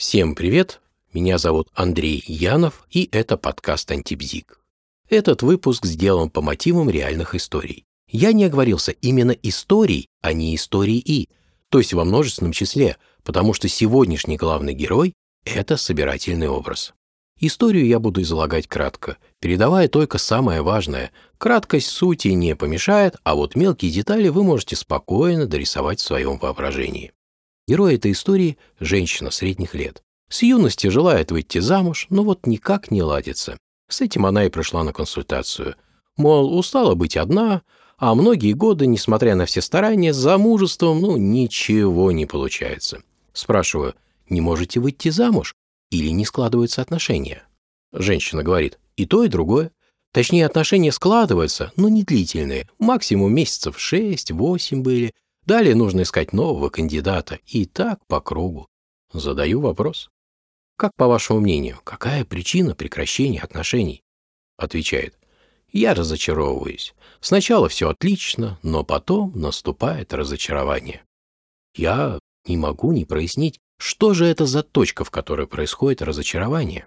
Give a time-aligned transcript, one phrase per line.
[0.00, 0.80] Всем привет!
[1.12, 4.58] Меня зовут Андрей Янов, и это подкаст «Антибзик».
[5.10, 7.84] Этот выпуск сделан по мотивам реальных историй.
[8.08, 11.28] Я не оговорился именно историй, а не истории,
[11.68, 15.12] то есть во множественном числе, потому что сегодняшний главный герой–
[15.44, 16.94] это собирательный образ.
[17.38, 21.10] Историю я буду излагать кратко, передавая только самое важное.
[21.36, 27.12] Краткость сути не помешает, а вот мелкие детали вы можете спокойно дорисовать в своем воображении.
[27.70, 30.02] Герой этой истории– женщина средних лет.
[30.28, 33.56] С юности желает выйти замуж, но вот никак не ладится.
[33.88, 35.76] С этим она и пришла на консультацию.
[36.16, 37.62] Мол, устала быть одна,
[37.96, 43.04] а многие годы, несмотря на все старания, с замужеством, ну, ничего не получается.
[43.32, 43.94] Спрашиваю,
[44.28, 45.54] не можете выйти замуж
[45.92, 47.44] или не складываются отношения?
[47.92, 49.70] Женщина говорит, и то, и другое.
[50.12, 52.68] Точнее, отношения складываются, но не длительные.
[52.80, 55.12] Максимум месяцев 6-8 были,
[55.46, 57.38] Далее нужно искать нового кандидата.
[57.46, 58.68] И так по кругу.
[59.12, 60.10] Задаю вопрос.
[60.76, 64.02] Как, по вашему мнению, какая причина прекращения отношений?
[64.56, 65.18] Отвечает.
[65.72, 66.94] Я разочаровываюсь.
[67.20, 71.02] Сначала все отлично, но потом наступает разочарование.
[71.74, 76.86] Я не могу не прояснить, что же это за точка, в которой происходит разочарование.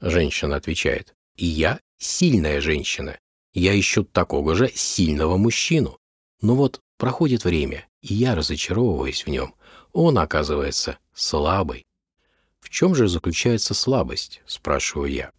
[0.00, 1.14] Женщина отвечает.
[1.36, 3.18] И я сильная женщина.
[3.52, 5.98] Я ищу такого же сильного мужчину.
[6.40, 9.54] Но вот проходит время, и я разочаровываюсь в нем.
[9.92, 11.86] Он, оказывается, слабый.
[12.60, 15.30] В чем же заключается слабость, спрашиваю я.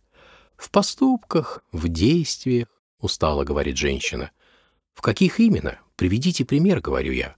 [0.58, 2.68] В поступках, в действиях,
[3.00, 4.32] устало говорит женщина.
[4.94, 5.80] В каких именно?
[5.96, 7.36] Приведите пример, говорю я.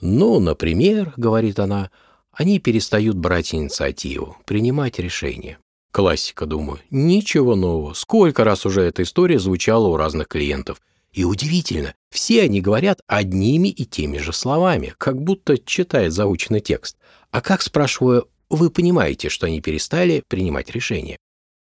[0.00, 1.90] Ну, например, говорит она,
[2.32, 5.58] они перестают брать инициативу, принимать решения.
[5.90, 6.80] Классика, думаю.
[6.90, 7.94] Ничего нового.
[7.94, 10.80] Сколько раз уже эта история звучала у разных клиентов–
[11.14, 16.96] и удивительно, все они говорят одними и теми же словами, как будто читает заученный текст.
[17.30, 21.16] А как, спрашиваю, вы понимаете, что они перестали принимать решения?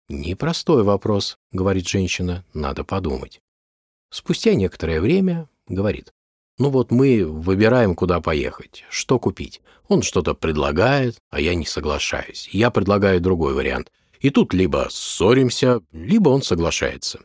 [0.08, 3.42] «Непростой вопрос»,— говорит женщина,— «надо подумать».
[4.10, 6.14] Спустя некоторое время говорит,
[6.58, 9.62] «Ну вот мы выбираем, куда поехать, что купить.
[9.90, 12.48] Он что-то предлагает, а я не соглашаюсь.
[12.54, 13.92] Я предлагаю другой вариант.
[14.20, 17.20] И тут либо ссоримся, либо он соглашается.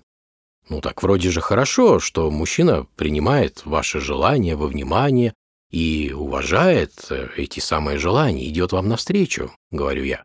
[0.69, 5.35] Ну так вроде же хорошо, что мужчина принимает ваши желания во внимание
[5.71, 10.25] и уважает э, эти самые желания, идет вам навстречу, говорю я.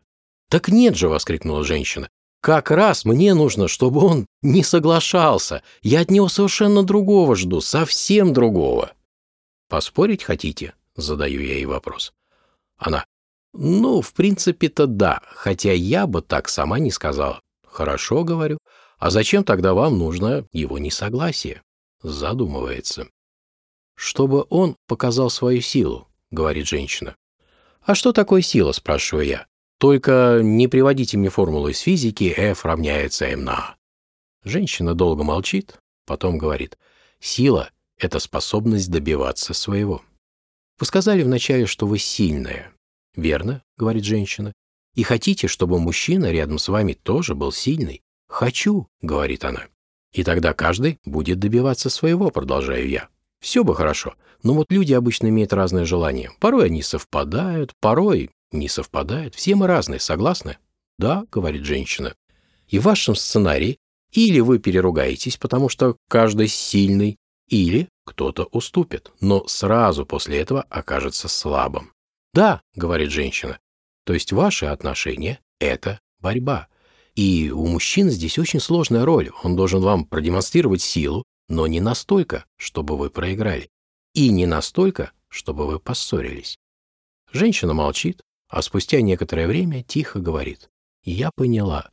[0.50, 2.08] Так нет же, воскликнула женщина.
[2.40, 5.62] Как раз мне нужно, чтобы он не соглашался.
[5.82, 8.92] Я от него совершенно другого жду, совсем другого.
[9.68, 10.74] Поспорить хотите?
[10.94, 12.12] Задаю я ей вопрос.
[12.76, 13.04] Она.
[13.54, 17.40] Ну, в принципе-то да, хотя я бы так сама не сказала.
[17.66, 18.58] Хорошо, говорю.
[18.98, 21.62] А зачем тогда вам нужно его несогласие?
[22.02, 23.08] Задумывается.
[23.96, 27.16] Чтобы он показал свою силу, говорит женщина.
[27.82, 29.46] А что такое сила, спрашиваю я.
[29.78, 33.76] Только не приводите мне формулу из физики F равняется m на A.
[34.42, 35.76] Женщина долго молчит,
[36.06, 36.78] потом говорит.
[37.20, 40.02] Сила— это способность добиваться своего.
[40.78, 42.72] Вы сказали вначале, что вы сильная.
[43.16, 44.52] Верно, говорит женщина.
[44.94, 48.02] И хотите, чтобы мужчина рядом с вами тоже был сильный.
[48.34, 49.68] «Хочу»,— говорит она.
[50.12, 53.08] И тогда каждый будет добиваться своего, продолжаю я.
[53.40, 56.32] Все бы хорошо, но вот люди обычно имеют разные желания.
[56.40, 59.36] Порой они совпадают, порой не совпадают.
[59.36, 60.58] Все мы разные, согласны?
[60.98, 62.16] Да, говорит женщина.
[62.66, 63.78] И в вашем сценарии
[64.10, 67.18] или вы переругаетесь, потому что каждый сильный,
[67.48, 71.92] или кто-то уступит, но сразу после этого окажется слабым.
[72.32, 73.60] Да, говорит женщина.
[74.04, 76.66] То есть ваши отношения– это борьба.
[77.14, 79.30] И у мужчин здесь очень сложная роль.
[79.42, 83.70] Он должен вам продемонстрировать силу, но не настолько, чтобы вы проиграли.
[84.14, 86.56] И не настолько, чтобы вы поссорились.
[87.32, 90.70] Женщина молчит, а спустя некоторое время тихо говорит.
[91.02, 91.90] «Я поняла.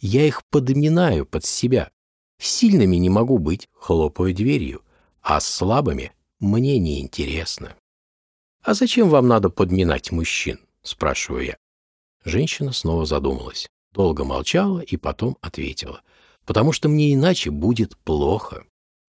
[0.00, 1.90] Я их подминаю под себя.
[2.38, 4.82] Сильными не могу быть, хлопаю дверью,
[5.22, 7.76] а с слабыми мне не интересно.
[8.62, 11.56] «А зачем вам надо подминать мужчин?»– спрашиваю я.
[12.24, 13.68] Женщина снова задумалась.
[13.92, 16.02] Долго молчала и потом ответила.
[16.46, 18.64] «Потому что мне иначе будет плохо».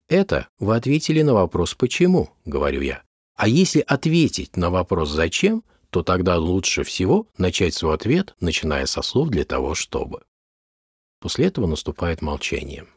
[0.07, 3.03] «Это вы ответили на вопрос «почему»,— говорю я.
[3.35, 9.01] А если ответить на вопрос «зачем», то тогда лучше всего начать свой ответ, начиная со
[9.01, 10.23] слов «для того, чтобы».
[11.19, 12.87] После этого наступает молчание.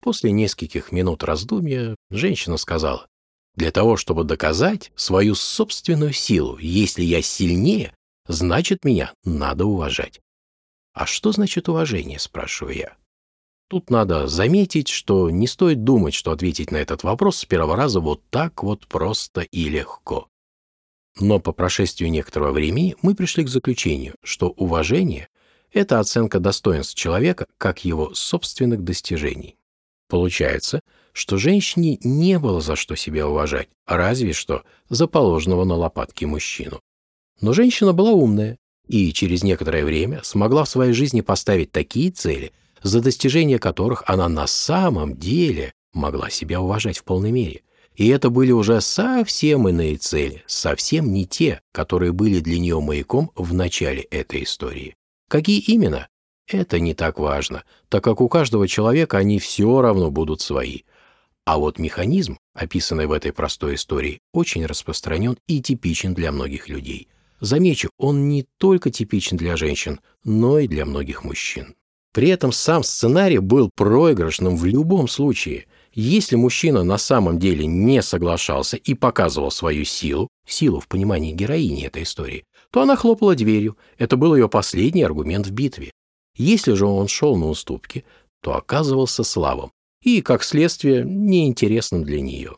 [0.00, 3.06] После нескольких минут раздумья женщина сказала,
[3.54, 7.94] «Для того, чтобы доказать свою собственную силу, если я сильнее,
[8.26, 10.20] значит, меня надо уважать.
[10.92, 12.96] А что значит уважение, спрашиваю я.
[13.68, 18.00] Тут надо заметить, что не стоит думать, что ответить на этот вопрос с первого раза
[18.00, 20.28] вот так вот просто и легко.
[21.18, 25.28] Но по прошествии некоторого времени мы пришли к заключению, что уважение–
[25.72, 29.56] это оценка достоинств человека как его собственных достижений.
[30.08, 30.82] Получается,
[31.14, 36.80] что женщине не было за что себя уважать, разве что за положенного на лопатки мужчину.
[37.40, 38.58] Но женщина была умная
[38.88, 42.52] и через некоторое время смогла в своей жизни поставить такие цели,
[42.82, 47.62] за достижение которых она на самом деле могла себя уважать в полной мере.
[47.94, 53.30] И это были уже совсем иные цели, совсем не те, которые были для нее маяком
[53.34, 54.94] в начале этой истории.
[55.28, 56.08] Какие именно?
[56.46, 60.80] Это не так важно, так как у каждого человека они все равно будут свои.
[61.44, 67.08] А вот механизм, описанный в этой простой истории, очень распространен и типичен для многих людей.
[67.42, 71.74] Замечу, он не только типичен для женщин, но и для многих мужчин.
[72.12, 75.66] При этом сам сценарий был проигрышным в любом случае.
[75.92, 81.84] Если мужчина на самом деле не соглашался и показывал свою силу, силу в понимании героини
[81.84, 83.76] этой истории, то она хлопала дверью.
[83.98, 85.90] Это был ее последний аргумент в битве.
[86.36, 88.04] Если же он шел на уступки,
[88.40, 92.56] то оказывался слабым и, как следствие, неинтересным для нее.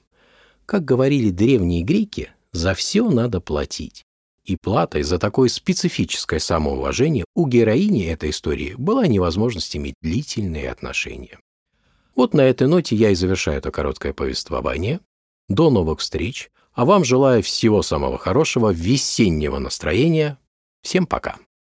[0.66, 4.04] Как говорили древние греки, за все надо платить.
[4.44, 11.38] И платой за такое специфическое самоуважение у героини этой истории была невозможность иметь длительные отношения.
[12.14, 15.00] Вот на этой ноте я и завершаю это короткое повествование.
[15.48, 20.38] До новых встреч, а вам желаю всего самого хорошего, весеннего настроения.
[20.82, 21.38] Всем пока!